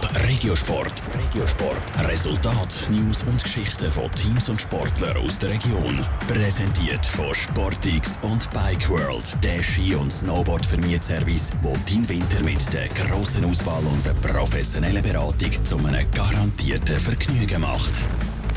Top 0.00 0.10
Regiosport. 0.28 1.02
Regiosport. 1.14 2.08
Resultat, 2.08 2.86
News 2.90 3.22
und 3.24 3.42
Geschichten 3.42 3.90
von 3.90 4.10
Teams 4.12 4.48
und 4.48 4.60
Sportlern 4.60 5.16
aus 5.18 5.38
der 5.38 5.50
Region. 5.50 6.04
Präsentiert 6.26 7.04
von 7.06 7.34
Sportix 7.34 8.18
und 8.22 8.50
Bike 8.50 8.88
World. 8.88 9.36
Der 9.42 9.62
Ski- 9.62 9.94
und 9.94 10.12
snowboard 10.12 10.64
service 11.00 11.50
wo 11.62 11.76
dein 11.88 12.08
Winter 12.08 12.42
mit 12.42 12.72
der 12.72 12.88
grossen 12.88 13.44
Auswahl 13.44 13.84
und 13.84 14.04
der 14.04 14.14
professionellen 14.14 15.02
Beratung 15.02 15.64
zu 15.64 15.76
einem 15.78 16.10
garantierten 16.10 16.98
Vergnügen 16.98 17.60
macht. 17.60 17.92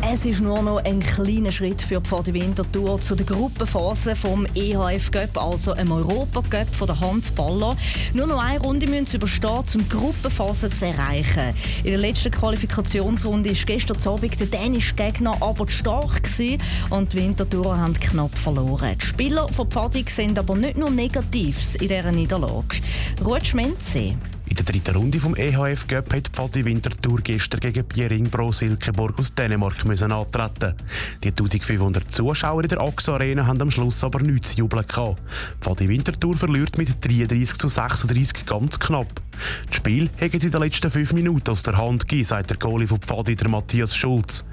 Es 0.03 0.25
ist 0.25 0.41
nur 0.41 0.61
noch 0.61 0.83
ein 0.83 0.99
kleiner 0.99 1.51
Schritt 1.51 1.81
für 1.81 1.99
die 1.99 2.07
Pfadi 2.07 2.33
Winterthur 2.33 3.01
zu 3.01 3.15
der 3.15 3.25
Gruppenphase 3.25 4.15
vom 4.15 4.45
EHF 4.53 5.11
Cup, 5.11 5.37
also 5.37 5.73
einem 5.73 5.91
Europa 5.91 6.43
von 6.71 6.87
der 6.87 6.99
Handballer. 6.99 7.75
Nur 8.13 8.27
noch 8.27 8.41
eine 8.41 8.59
Runde 8.59 8.87
müssen 8.87 9.07
sie 9.07 9.17
überstehen, 9.17 9.63
um 9.73 9.83
die 9.83 9.89
Gruppenphase 9.89 10.69
zu 10.69 10.85
erreichen. 10.85 11.55
In 11.83 11.91
der 11.91 11.97
letzten 11.97 12.31
Qualifikationsrunde 12.31 13.49
war 13.49 13.65
gestern 13.65 13.97
Abend 14.05 14.39
der 14.39 14.47
dänische 14.47 14.93
Gegner 14.95 15.35
aber 15.41 15.67
stark 15.67 16.21
und 16.91 17.13
die 17.13 17.17
Winterthur 17.17 17.77
haben 17.77 17.99
knapp 17.99 18.35
verloren. 18.37 18.97
Die 19.01 19.05
Spieler 19.05 19.47
von 19.49 19.69
Pfadi 19.69 20.05
sehen 20.07 20.37
aber 20.37 20.55
nicht 20.55 20.77
nur 20.77 20.91
Negatives 20.91 21.75
in 21.75 21.87
dieser 21.87 22.11
Niederlage. 22.11 22.77
Ruhe 23.25 23.43
Schmenzi. 23.43 24.15
In 24.49 24.55
der 24.55 24.63
dritten 24.63 24.95
Runde 24.95 25.19
vom 25.19 25.35
EHF 25.35 25.87
Cup 25.87 26.13
hat 26.13 26.29
Pfadi 26.29 26.63
Winterthur 26.63 27.19
gestern 27.21 27.59
gegen 27.59 27.83
Biering 27.83 28.29
Pro 28.29 28.53
Silkeborg 28.53 29.19
aus 29.19 29.35
Dänemark 29.35 29.85
müssen 29.85 30.11
antreten. 30.11 30.73
Die 31.21 31.29
1500 31.29 32.09
Zuschauer 32.09 32.63
in 32.63 32.69
der 32.69 32.79
AXO 32.79 33.15
Arena 33.15 33.45
haben 33.45 33.61
am 33.61 33.71
Schluss 33.71 34.03
aber 34.05 34.21
nichts 34.21 34.51
zu 34.51 34.59
jubeln 34.59 34.87
gehabt. 34.87 35.21
Pfadi 35.59 35.89
Winterthur 35.89 36.37
verliert 36.37 36.77
mit 36.77 36.87
33 37.05 37.57
zu 37.57 37.67
36 37.67 38.45
ganz 38.45 38.79
knapp. 38.79 39.21
Das 39.67 39.75
Spiel 39.75 40.09
haben 40.19 40.39
sie 40.39 40.47
in 40.47 40.51
den 40.51 40.61
letzten 40.61 40.89
fünf 40.89 41.13
Minuten 41.13 41.51
aus 41.51 41.63
der 41.63 41.77
Hand 41.77 42.07
gegeben, 42.07 42.25
sagt 42.25 42.49
der 42.49 42.57
Goalie 42.57 42.87
von 42.87 42.99
Pfadi, 42.99 43.35
der 43.35 43.49
Matthias 43.49 43.95
Schulz. 43.95 44.45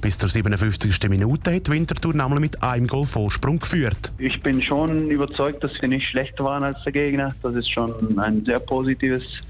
Bis 0.00 0.18
zur 0.18 0.28
57. 0.28 1.08
Minute 1.08 1.54
hat 1.54 1.68
Winterthur 1.68 2.14
nämlich 2.14 2.40
mit 2.40 2.62
einem 2.62 2.86
Goal 2.86 3.06
Vorsprung 3.06 3.58
geführt. 3.58 4.12
Ich 4.18 4.42
bin 4.42 4.62
schon 4.62 5.10
überzeugt, 5.10 5.62
dass 5.62 5.80
wir 5.80 5.88
nicht 5.88 6.08
schlechter 6.08 6.44
waren 6.44 6.64
als 6.64 6.82
der 6.84 6.92
Gegner. 6.92 7.34
Das 7.42 7.54
ist 7.54 7.70
schon 7.70 8.18
ein 8.18 8.44
sehr 8.44 8.58
positives 8.58 9.41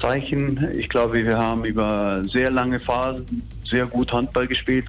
Zeichen. 0.00 0.68
Ich 0.76 0.88
glaube, 0.88 1.24
wir 1.24 1.38
haben 1.38 1.64
über 1.64 2.22
sehr 2.24 2.50
lange 2.50 2.80
Phasen 2.80 3.42
sehr 3.64 3.86
gut 3.86 4.12
Handball 4.12 4.46
gespielt 4.46 4.86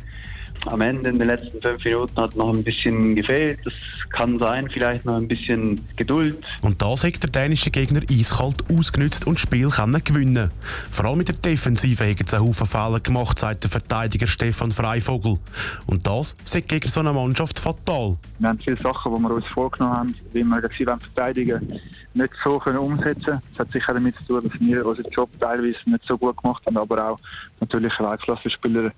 am 0.68 0.82
Ende 0.82 1.10
in 1.10 1.20
den 1.20 1.28
letzten 1.28 1.62
fünf 1.62 1.84
Minuten 1.84 2.16
hat 2.18 2.36
noch 2.36 2.54
ein 2.54 2.64
bisschen 2.64 3.16
gefehlt. 3.16 3.60
Das 3.64 3.74
kann 4.12 4.38
sein, 4.40 4.70
vielleicht 4.70 5.06
noch 5.06 5.16
ein 5.16 5.28
bisschen 5.28 5.82
Geduld. 5.96 6.44
Und 6.62 6.82
das 6.82 7.04
hat 7.04 7.22
der 7.24 7.30
dänische 7.30 7.72
Gegner 7.72 8.02
eiskalt 8.10 8.64
ausgenutzt 8.70 9.26
und 9.26 9.36
das 9.36 9.42
Spiel 9.42 9.70
können 9.70 10.04
gewinnen. 10.04 10.52
Vor 10.92 11.06
allem 11.06 11.20
mit 11.20 11.30
der 11.30 11.36
Defensive 11.36 12.04
haben 12.04 12.16
sie 12.28 12.36
einen 12.36 12.48
Haufen 12.48 12.68
Fehler 12.68 13.00
gemacht, 13.00 13.40
sagt 13.40 13.64
der 13.64 13.72
Verteidiger 13.72 14.28
Stefan 14.28 14.72
Freivogel. 14.72 15.40
Und 15.86 16.06
das 16.06 16.36
sagt 16.44 16.70
gegen 16.70 16.90
so 16.90 17.00
eine 17.00 17.14
Mannschaft 17.14 17.60
fatal. 17.60 18.18
Wir 18.40 18.50
haben 18.50 18.60
viele 18.60 18.78
Sachen, 18.78 19.14
die 19.16 19.22
wir 19.22 19.32
uns 19.32 19.48
vorgenommen 19.48 19.98
haben, 19.98 20.16
wie 20.34 20.44
wir 20.44 20.62
sie 20.78 20.86
verteidigen 20.86 21.80
nicht 22.14 22.34
so 22.44 22.60
können 22.60 22.78
umsetzen 22.78 23.42
Das 23.52 23.60
hat 23.60 23.72
sicher 23.72 23.94
damit 23.94 24.16
zu 24.16 24.26
tun, 24.26 24.50
dass 24.50 24.60
wir 24.60 24.86
unseren 24.86 25.12
Job 25.12 25.30
teilweise 25.40 25.78
nicht 25.86 26.06
so 26.06 26.18
gut 26.18 26.38
gemacht 26.42 26.64
haben, 26.66 26.78
aber 26.78 27.12
auch 27.12 27.20
natürlich 27.60 27.98
Weltklasse-Spieler 28.00 28.92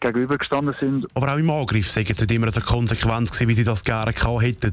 gegenübergestanden 0.00 0.74
sind. 0.74 1.06
Aber 1.14 1.32
auch 1.32 1.38
im 1.38 1.50
Angriff 1.50 1.90
sei 1.90 2.02
es 2.08 2.20
nicht 2.20 2.30
immer 2.30 2.50
so 2.50 2.60
konsequent 2.60 3.30
gewesen, 3.30 3.48
wie 3.48 3.54
sie 3.54 3.64
das 3.64 3.84
gerne 3.84 4.12
hätten. 4.12 4.72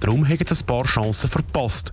Darum 0.00 0.26
haben 0.26 0.38
sie 0.38 0.54
ein 0.54 0.66
paar 0.66 0.84
Chancen 0.84 1.28
verpasst. 1.28 1.92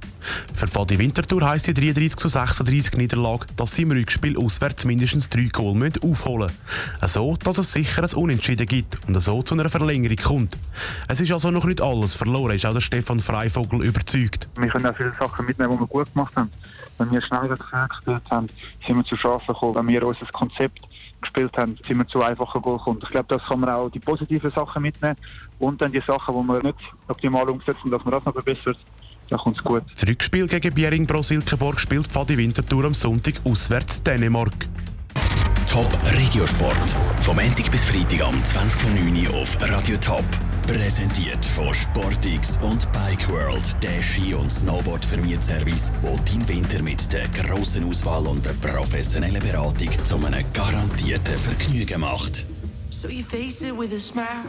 Für 0.54 0.68
Fadi 0.68 1.00
Winterthur 1.00 1.48
heisst 1.48 1.68
die 1.68 1.74
33 1.74 2.16
zu 2.16 2.28
36 2.28 2.98
Niederlage, 2.98 3.46
dass 3.56 3.74
sie 3.74 3.84
im 3.84 3.92
Rückspiel 3.92 4.38
auswärts 4.38 4.86
mindestens 4.86 5.30
drei 5.30 5.50
Goal 5.52 5.92
aufholen 6.02 6.52
müssen. 7.02 7.08
So, 7.08 7.36
dass 7.44 7.58
es 7.58 7.72
sicher 7.72 8.04
ein 8.04 8.14
Unentschieden 8.14 8.66
gibt 8.68 8.98
und 9.08 9.20
so 9.20 9.42
zu 9.42 9.54
einer 9.54 9.70
Verlängerung 9.70 10.18
kommt. 10.18 10.58
Es 11.08 11.20
ist 11.20 11.32
also 11.32 11.52
noch 11.52 11.66
nicht 11.66 11.82
alles 11.82 12.16
verloren, 12.16 12.56
ist 12.56 12.66
auch 12.66 12.74
der 12.74 12.82
Stefan 12.82 13.20
Freivogel 13.20 13.84
überzeugt. 13.84 14.50
Wir 14.58 14.68
können 14.70 14.86
auch 14.86 14.96
viele 14.96 15.14
Sachen 15.20 15.46
mitnehmen, 15.46 15.74
die 15.74 15.80
wir 15.80 15.88
gut 15.88 16.14
gemacht 16.14 16.36
haben. 16.36 16.52
Wenn 16.98 17.12
wir 17.12 17.22
schneller 17.22 17.56
gespielt 17.56 18.24
haben, 18.30 18.48
sind 18.86 18.98
wir 18.98 19.06
zu 19.06 19.16
Chancen 19.16 19.48
gekommen. 19.48 19.76
Wenn 19.76 19.88
wir 19.88 20.06
unser 20.06 20.26
Konzept 20.28 20.82
gespielt 21.22 21.58
haben, 21.58 21.78
sind 21.88 21.98
wir 21.98 22.08
zu 22.08 22.22
einfachen 22.22 22.62
Goal 22.62 22.78
gekommen. 22.78 23.00
Ich 23.02 23.10
glaube, 23.10 23.28
das 23.30 23.42
kann 23.44 23.62
man 23.62 23.70
auch 23.70 23.90
die 23.90 24.00
positiven 24.00 24.52
Sachen 24.52 24.82
mitnehmen 24.82 25.16
und 25.60 25.82
dann 25.82 25.92
die 25.92 26.02
Sachen, 26.02 26.36
die 26.36 26.48
wir 26.48 26.62
nicht 26.62 26.94
optimal 27.08 27.50
umsetzen, 27.50 27.90
dass 27.90 28.04
man 28.04 28.12
das 28.12 28.26
noch 28.26 28.34
verbessert. 28.34 28.78
Dann 29.30 29.40
kommt 29.40 29.64
gut. 29.64 29.84
Das 29.94 30.08
Rückspiel 30.08 30.48
gegen 30.48 30.74
Biering 30.74 31.06
Pro 31.06 31.22
Silkeborg 31.22 31.80
spielt 31.80 32.08
Pfadi 32.08 32.38
Winterthur 32.38 32.86
am 32.86 32.94
Sonntag 32.94 33.36
auswärts 33.44 34.02
Dänemark. 34.02 34.68
Top 35.72 35.88
Regiosport. 36.18 36.76
Vom 37.22 37.36
Montag 37.36 37.70
bis 37.70 37.84
Freitag 37.84 38.22
am 38.22 38.34
20.09. 38.42 39.30
auf 39.30 39.56
Radio 39.62 39.98
Top. 39.98 40.24
Präsentiert 40.66 41.44
von 41.46 41.74
Sportix 41.74 42.58
und 42.62 42.92
Bike 42.92 43.30
World, 43.30 43.76
der 43.82 44.02
Ski- 44.02 44.34
und 44.34 44.52
Snowboard-Vermietservice, 44.52 45.92
wo 46.02 46.20
dein 46.26 46.48
Winter 46.48 46.82
mit 46.82 47.12
der 47.14 47.28
grossen 47.28 47.88
Auswahl 47.88 48.26
und 48.28 48.44
der 48.46 48.54
professionellen 48.54 49.42
Beratung 49.42 49.90
zu 50.04 50.16
einem 50.16 50.46
garantierten 50.54 51.38
Vergnügen 51.38 52.02
macht. 52.02 52.46
So 52.90 53.08
you 53.08 53.24
face 53.24 53.62
it 53.62 53.78
with 53.78 53.94
a 53.94 54.00
smile. 54.00 54.46